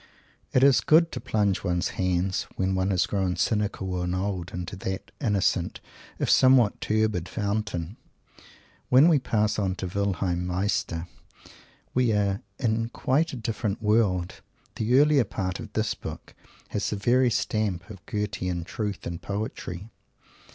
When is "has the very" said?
16.69-17.29